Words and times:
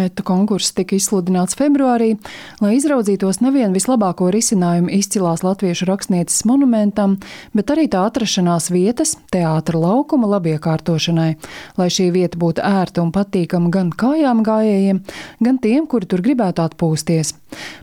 Meta 0.00 0.22
konkurss 0.24 0.72
tika 0.72 0.94
izsludināts 0.96 1.58
februārī, 1.58 2.14
lai 2.62 2.70
izraudzītos 2.78 3.42
nevien 3.44 3.74
vislabāko 3.76 4.30
risinājumu 4.32 4.88
izcilās 4.96 5.42
latviešu 5.44 5.88
rakstnieces 5.90 6.46
monumentam, 6.48 7.18
bet 7.52 7.72
arī 7.74 7.84
tā 7.92 8.06
atrašanās 8.08 8.70
vietas, 8.72 9.12
teātra 9.34 9.82
laukuma 9.82 10.30
labiekārtošanai, 10.38 11.34
lai 11.76 11.90
šī 11.92 12.08
vieta 12.16 12.40
būtu 12.40 12.64
ērta 12.64 13.04
un 13.04 13.12
patīkama 13.12 13.68
gan 13.74 13.92
kājām 13.92 14.40
gājējiem, 14.46 15.04
gan 15.44 15.60
tiem, 15.60 15.84
kuri 15.90 16.08
tur 16.08 16.24
gribētu 16.24 16.64
atpūsties. 16.64 17.34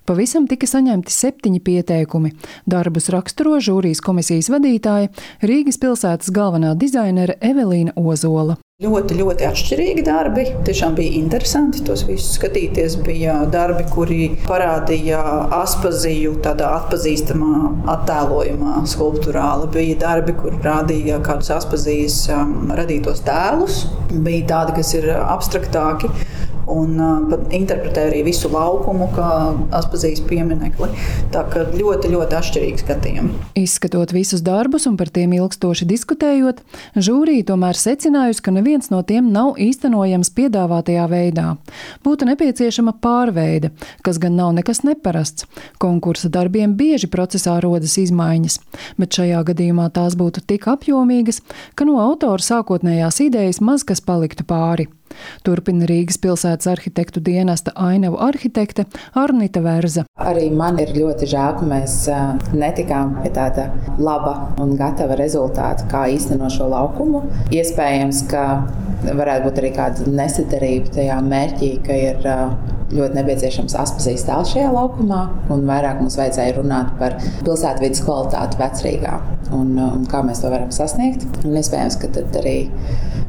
Pavisam 0.09 0.49
tika 0.49 0.65
saņemti 0.69 1.13
septiņi 1.13 1.61
pieteikumi. 1.69 2.33
Darbus 2.65 3.11
raksturo 3.13 3.59
žūrijas 3.61 4.01
komisijas 4.01 4.49
vadītāja 4.53 5.13
Rīgas 5.45 5.77
pilsētas 5.83 6.33
galvenā 6.33 6.73
dizainere 6.79 7.37
Evelīna 7.45 7.93
Ozola. 7.93 8.57
Ļoti, 8.77 9.15
ļoti 9.17 9.45
atšķirīgi 9.47 10.01
darbi. 10.05 10.43
Tiešām 10.67 10.93
bija 10.99 11.15
interesanti 11.17 11.79
tos 11.81 12.03
visus 12.05 12.35
skatīties. 12.37 12.99
Bija 13.07 13.39
darbi, 13.49 13.81
kuri 13.89 14.27
parādīja 14.43 15.17
aspaziju 15.63 16.35
tādā 16.45 16.67
atpazīstamā, 16.83 17.63
attēlojumā, 17.95 18.75
skulptūrāli. 18.93 19.71
Bija 19.73 19.97
darbi, 20.05 20.37
kur 20.37 20.61
rādīja 20.61 21.17
kādus 21.25 21.49
aspazijas 21.57 22.19
um, 22.35 22.53
radītos 22.77 23.25
tēlus. 23.25 23.87
Bija 24.13 24.45
tādi, 24.53 24.77
kas 24.77 24.93
ir 25.01 25.09
abstraktāki 25.23 26.13
un 26.67 26.99
uh, 26.99 27.35
interpretē 27.55 28.07
arī 28.09 28.23
visu 28.27 28.49
laukumu, 28.51 29.09
kā 29.15 29.29
atpazīst 29.77 30.25
pieminekli. 30.29 30.89
Tā 31.33 31.43
kā 31.51 31.65
ļoti, 31.71 32.11
ļoti 32.13 32.37
atšķirīgi 32.39 32.83
skatījumi. 32.83 33.41
Izskatot 33.59 34.13
visus 34.15 34.43
darbus 34.45 34.87
un 34.89 34.97
par 34.99 35.11
tiem 35.13 35.35
ilgstoši 35.37 35.87
diskutējot, 35.89 36.61
žūrija 36.95 37.47
tomēr 37.51 37.79
secinājusi, 37.79 38.43
ka 38.43 38.53
neviens 38.55 38.91
no 38.93 39.01
tiem 39.07 39.31
nav 39.33 39.55
īstenojams 39.61 40.33
piedāvātajā 40.37 41.07
veidā. 41.11 41.55
Būtu 42.05 42.27
nepieciešama 42.31 42.97
pārveide, 43.03 43.71
kas 44.05 44.19
gan 44.21 44.37
nav 44.39 44.53
nekas 44.57 44.83
neparasts. 44.87 45.47
Konkursa 45.81 46.31
darbiem 46.33 46.75
bieži 46.77 47.09
procesā 47.11 47.57
rodas 47.63 47.97
izmaiņas, 48.01 48.59
bet 48.99 49.19
šajā 49.19 49.43
gadījumā 49.51 49.89
tās 49.95 50.17
būtu 50.19 50.43
tik 50.47 50.67
apjomīgas, 50.71 51.41
ka 51.75 51.87
no 51.87 51.99
autora 52.03 52.43
sākotnējās 52.43 53.23
idejas 53.27 53.63
maz 53.63 53.87
kas 53.87 54.03
paliktu 54.03 54.45
pāri. 54.47 54.87
Turpina 55.45 55.87
Rīgas 55.89 56.19
pilsētas 56.23 56.71
arhitektu 56.73 57.23
dienesta 57.23 57.75
ainavu 57.75 58.19
arhitekte 58.23 58.87
Arnita 59.15 59.63
Verza. 59.63 60.06
Arī 60.17 60.47
man 60.49 60.79
ir 60.81 60.95
ļoti 60.95 61.27
žēl, 61.29 61.59
ka 61.59 61.65
mēs 61.69 61.95
netikām 62.57 63.19
pie 63.21 63.29
tāda 63.35 63.67
laba 64.01 64.33
un 64.63 64.71
gatava 64.79 65.13
rezultāta, 65.19 65.85
kā 65.91 66.07
īstenot 66.09 66.55
šo 66.55 66.71
laukumu. 66.71 67.21
Iespējams, 67.53 68.23
ka 68.31 68.45
varētu 69.05 69.45
būt 69.45 69.61
arī 69.61 69.71
kāda 69.75 70.07
nesadarība 70.09 70.95
tajā 70.95 71.19
mērķī, 71.21 71.69
ka 71.85 71.99
ir 72.01 72.25
ļoti 72.97 73.19
nepieciešams 73.19 73.75
atpazīt 73.77 74.23
tēlu 74.25 74.47
šajā 74.49 74.71
laukumā, 74.73 75.19
un 75.53 75.65
vairāk 75.69 76.01
mums 76.01 76.17
vajadzēja 76.17 76.55
runāt 76.57 76.95
par 76.97 77.19
pilsētvidas 77.45 78.01
kvalitāti 78.07 78.61
vecrīgā 78.61 79.19
un, 79.53 79.75
un 79.77 80.07
kā 80.09 80.23
mēs 80.25 80.41
to 80.41 80.49
varam 80.53 80.73
sasniegt. 80.73 81.27
Un 81.45 81.59
iespējams, 81.61 81.99
ka 82.01 82.09
tad 82.17 82.41
arī 82.41 82.57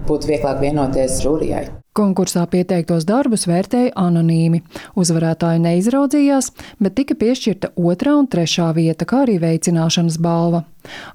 būtu 0.09 0.33
vieglāk 0.33 0.63
vienoties 0.65 1.21
žūrijai. 1.25 1.67
Konkursā 1.99 2.45
pieteiktos 2.47 3.03
darbus 3.09 3.49
vērtēja 3.51 3.91
anonīmi. 3.99 4.61
Uzvarētāji 5.03 5.65
neizraudzījās, 5.65 6.53
bet 6.79 6.95
tika 6.95 7.17
piešķirta 7.19 7.73
otrā 7.75 8.13
un 8.21 8.29
trešā 8.31 8.69
vieta, 8.77 9.03
kā 9.09 9.25
arī 9.25 9.41
veicināšanas 9.43 10.21
balva. 10.23 10.63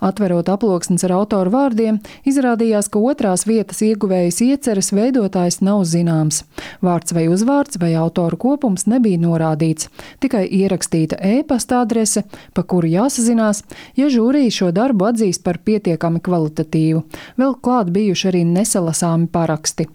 Atverot 0.04 0.52
aploksnes 0.52 1.06
ar 1.08 1.14
autoru 1.16 1.54
vārdiem, 1.54 2.02
izrādījās, 2.28 2.90
ka 2.92 3.00
otrās 3.00 3.46
vietas 3.48 3.80
ieguvējas 3.86 4.42
ieceres 4.44 4.92
veidotājs 4.92 5.62
nav 5.64 5.86
zināms. 5.88 6.44
Vārds 6.84 7.16
vai 7.16 7.30
uzvārds 7.32 7.80
vai 7.80 7.94
autoru 7.96 8.42
kopums 8.44 8.84
nebija 8.92 9.22
norādīts, 9.24 9.88
tikai 10.20 10.44
ierakstīta 10.60 11.22
e-pasta 11.32 11.80
adrese, 11.80 12.26
pa 12.54 12.68
kuru 12.68 12.92
jāsazinās, 12.92 13.64
ja 13.96 14.12
žūrija 14.12 14.52
šo 14.60 14.72
darbu 14.76 15.14
atzīst 15.14 15.48
par 15.48 15.64
pietiekami 15.64 16.20
kvalitatīvu. 16.20 17.06
Vēl 17.40 17.60
klāt 17.64 17.96
bijuši 17.96 18.34
arī 18.34 18.48
nesalasāmi 18.52 19.32
paraksti. 19.32 19.88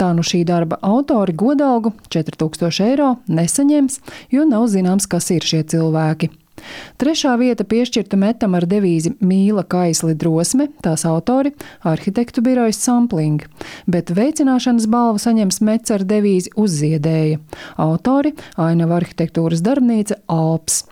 Tā 0.00 0.12
nu 0.16 0.24
šī 0.26 0.44
darba 0.48 0.80
autori 0.82 1.32
godalgu 1.32 1.92
4000 2.08 2.84
eiro 2.88 3.14
nesaņems, 3.28 4.00
jo 4.34 4.44
nav 4.48 4.68
zināms, 4.72 5.08
kas 5.10 5.30
ir 5.34 5.46
šie 5.46 5.64
cilvēki. 5.64 6.30
Trešā 6.98 7.34
vieta 7.38 7.64
piešķirta 7.68 8.18
metam 8.18 8.56
ar 8.58 8.66
devīzi 8.68 9.14
Mīla 9.24 9.64
Kaisli 9.68 10.14
drosme, 10.18 10.68
tās 10.82 11.04
autori- 11.08 11.52
arhitektu 11.92 12.42
birojas 12.42 12.80
Sampling, 12.82 13.44
bet 13.86 14.10
veicināšanas 14.10 14.88
balvu 14.90 15.22
saņems 15.22 15.60
mets 15.60 15.90
ar 15.90 16.00
devīzi 16.00 16.50
Uzziedēja. 16.56 17.38
Autori- 17.78 18.34
Ainava 18.66 19.00
arhitektūras 19.00 19.62
darbnīca 19.62 20.18
Alps. 20.28 20.84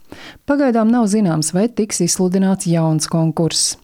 Pagaidām 0.47 0.91
nav 0.91 1.06
zināms, 1.06 1.53
vai 1.53 1.69
tiks 1.69 2.00
izsludināts 2.00 2.66
jauns 2.66 3.06
konkurss. 3.06 3.76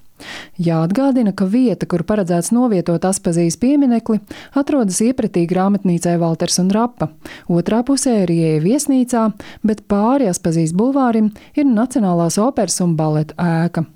Jāatgādina, 0.63 1.33
ka 1.37 1.47
vieta, 1.49 1.87
kur 1.89 2.05
paredzēts 2.07 2.53
novietot 2.55 3.05
Aspazijas 3.09 3.57
pieminekli, 3.61 4.21
atrodas 4.59 5.01
iepratī 5.05 5.47
grāmatnīcai 5.51 6.19
Valters 6.21 6.61
un 6.63 6.71
Rapa. 6.75 7.11
Otrā 7.49 7.83
pusē 7.87 8.23
ir 8.25 8.35
ieeja 8.35 8.61
viesnīcā, 8.65 9.25
bet 9.67 9.87
pāri 9.91 10.31
Aspazijas 10.31 10.75
bulvārim 10.77 11.33
ir 11.57 11.69
Nacionālās 11.69 12.39
operas 12.43 12.81
un 12.85 12.97
baleta 12.99 13.37
ēka. 13.39 13.87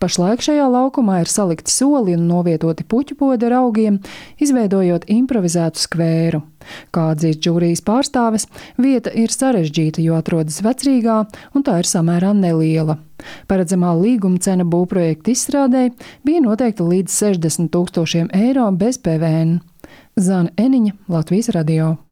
Pašlaik 0.00 0.44
šajā 0.44 0.66
laukumā 0.70 1.20
ir 1.22 1.30
salikti 1.30 1.72
soli 1.72 2.14
un 2.16 2.26
novietoti 2.30 2.86
puķu 2.86 3.16
podi 3.18 3.48
ar 3.48 3.58
augiem, 3.60 3.98
izveidojot 4.42 5.08
improvizētu 5.12 5.82
skvēru. 5.82 6.42
Kā 6.94 7.10
atzīst 7.14 7.46
jūrijas 7.46 7.82
pārstāves, 7.86 8.48
vieta 8.78 9.12
ir 9.14 9.34
sarežģīta, 9.34 10.02
jo 10.02 10.18
atrodas 10.18 10.62
vecrīgā 10.66 11.24
un 11.54 11.66
tā 11.66 11.80
ir 11.82 11.90
samērā 11.90 12.32
neliela. 12.36 12.98
Paredzamā 13.50 13.92
līguma 14.00 14.40
cena 14.42 14.64
būvprojekta 14.64 15.32
izstrādē 15.32 15.84
bija 16.26 16.42
noteikta 16.44 16.86
līdz 16.86 17.20
60 17.20 17.72
tūkstošiem 17.74 18.32
eiro 18.36 18.70
bez 18.72 18.98
PVN. 18.98 19.60
Zana 20.16 20.52
Eniņa, 20.56 20.96
Latvijas 21.12 21.52
radio. 21.54 22.06